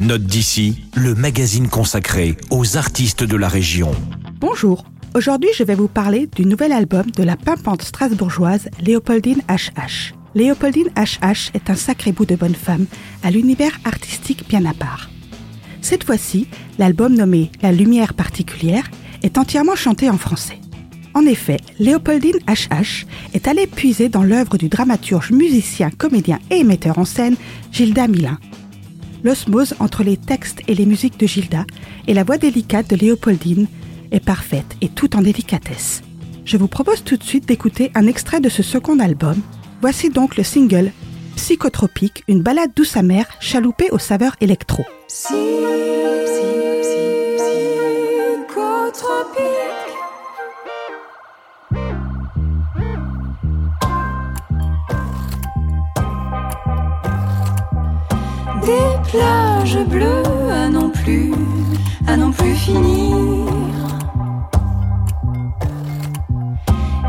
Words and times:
Note 0.00 0.22
d'ici, 0.22 0.84
le 0.94 1.16
magazine 1.16 1.66
consacré 1.66 2.36
aux 2.50 2.76
artistes 2.76 3.24
de 3.24 3.36
la 3.36 3.48
région. 3.48 3.90
Bonjour, 4.38 4.84
aujourd'hui 5.16 5.48
je 5.56 5.64
vais 5.64 5.74
vous 5.74 5.88
parler 5.88 6.28
du 6.36 6.46
nouvel 6.46 6.70
album 6.70 7.10
de 7.10 7.24
la 7.24 7.36
pimpante 7.36 7.82
strasbourgeoise 7.82 8.68
Léopoldine 8.80 9.42
HH. 9.48 10.14
Léopoldine 10.36 10.90
HH 10.94 11.50
est 11.54 11.68
un 11.68 11.74
sacré 11.74 12.12
bout 12.12 12.26
de 12.26 12.36
bonne 12.36 12.54
femme 12.54 12.86
à 13.24 13.32
l'univers 13.32 13.76
artistique 13.84 14.48
bien 14.48 14.64
à 14.66 14.72
part. 14.72 15.10
Cette 15.82 16.04
fois-ci, 16.04 16.46
l'album 16.78 17.16
nommé 17.16 17.50
La 17.60 17.72
lumière 17.72 18.14
particulière 18.14 18.88
est 19.24 19.36
entièrement 19.36 19.74
chanté 19.74 20.08
en 20.08 20.16
français. 20.16 20.60
En 21.14 21.22
effet, 21.22 21.56
Léopoldine 21.80 22.38
HH 22.46 23.04
est 23.34 23.48
allée 23.48 23.66
puiser 23.66 24.08
dans 24.08 24.22
l'œuvre 24.22 24.58
du 24.58 24.68
dramaturge, 24.68 25.32
musicien, 25.32 25.90
comédien 25.90 26.38
et 26.52 26.62
metteur 26.62 27.00
en 27.00 27.04
scène 27.04 27.34
Gilda 27.72 28.06
Milin. 28.06 28.38
L'osmose 29.24 29.74
entre 29.80 30.02
les 30.02 30.16
textes 30.16 30.60
et 30.68 30.74
les 30.74 30.86
musiques 30.86 31.18
de 31.18 31.26
Gilda 31.26 31.64
et 32.06 32.14
la 32.14 32.24
voix 32.24 32.38
délicate 32.38 32.88
de 32.90 32.96
Léopoldine 32.96 33.66
est 34.10 34.24
parfaite 34.24 34.76
et 34.80 34.88
tout 34.88 35.16
en 35.16 35.22
délicatesse. 35.22 36.02
Je 36.44 36.56
vous 36.56 36.68
propose 36.68 37.04
tout 37.04 37.16
de 37.16 37.24
suite 37.24 37.46
d'écouter 37.46 37.90
un 37.94 38.06
extrait 38.06 38.40
de 38.40 38.48
ce 38.48 38.62
second 38.62 38.98
album. 39.00 39.36
Voici 39.80 40.08
donc 40.10 40.36
le 40.36 40.44
single 40.44 40.92
Psychotropique, 41.36 42.24
une 42.26 42.42
balade 42.42 42.72
douce 42.74 42.96
amère 42.96 43.26
chaloupée 43.38 43.90
aux 43.92 43.98
saveurs 43.98 44.34
électro. 44.40 44.84
Des 58.68 59.10
plages 59.10 59.78
bleues 59.86 60.52
à 60.52 60.68
non 60.68 60.90
plus, 60.90 61.32
à 62.06 62.18
non 62.18 62.30
plus 62.30 62.54
finir. 62.54 63.46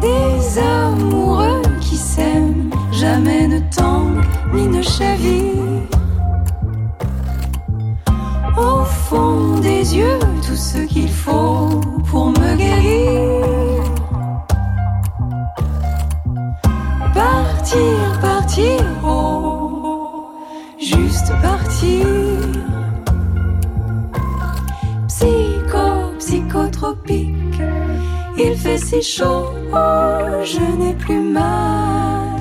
Des 0.00 0.58
amoureux 0.60 1.62
qui 1.80 1.96
s'aiment, 1.96 2.70
jamais 2.92 3.48
ne 3.48 3.58
tanguent 3.76 4.24
ni 4.54 4.68
ne 4.68 4.80
chavirent. 4.80 5.88
Au 8.56 8.84
fond 8.84 9.58
des 9.60 9.96
yeux, 9.96 10.20
tout 10.46 10.54
ce 10.54 10.78
Psycho, 25.08 26.12
psychotropique, 26.18 27.62
il 28.36 28.54
fait 28.54 28.76
si 28.76 29.00
chaud, 29.00 29.46
oh, 29.72 30.44
je 30.44 30.60
n'ai 30.78 30.92
plus 30.92 31.22
mal. 31.22 32.38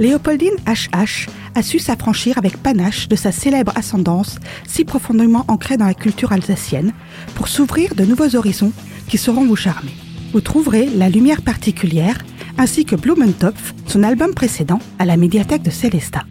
Léopoldine 0.00 0.56
HH 0.66 1.28
a 1.54 1.62
su 1.62 1.78
s'affranchir 1.78 2.36
avec 2.36 2.56
panache 2.56 3.06
de 3.06 3.14
sa 3.14 3.30
célèbre 3.30 3.70
ascendance 3.76 4.40
si 4.66 4.84
profondément 4.84 5.44
ancrée 5.46 5.76
dans 5.76 5.86
la 5.86 5.94
culture 5.94 6.32
alsacienne 6.32 6.92
pour 7.36 7.46
s'ouvrir 7.46 7.94
de 7.94 8.04
nouveaux 8.04 8.34
horizons 8.34 8.72
qui 9.06 9.18
sauront 9.18 9.46
vous 9.46 9.54
charmer. 9.54 9.94
Vous 10.32 10.40
trouverez 10.40 10.86
La 10.86 11.08
Lumière 11.08 11.42
particulière 11.42 12.18
ainsi 12.58 12.84
que 12.84 12.96
Blumentopf, 12.96 13.72
son 13.86 14.02
album 14.02 14.34
précédent, 14.34 14.80
à 14.98 15.04
la 15.04 15.16
médiathèque 15.16 15.62
de 15.62 15.70
Célestat. 15.70 16.24